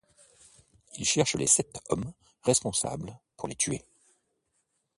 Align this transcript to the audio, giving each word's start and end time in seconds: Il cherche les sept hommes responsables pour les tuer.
Il 0.97 1.05
cherche 1.05 1.35
les 1.35 1.45
sept 1.45 1.79
hommes 1.89 2.11
responsables 2.41 3.19
pour 3.37 3.47
les 3.47 3.55
tuer. 3.55 3.85